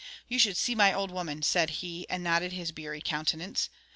'You 0.27 0.39
should 0.39 0.57
see 0.57 0.73
my 0.73 0.91
old 0.91 1.11
woman,' 1.11 1.43
said 1.43 1.69
he, 1.69 2.09
and 2.09 2.23
nodded 2.23 2.53
his 2.53 2.71
beery 2.71 3.01
countenance. 3.05 3.69